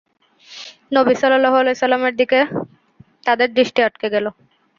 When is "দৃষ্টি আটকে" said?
3.57-4.07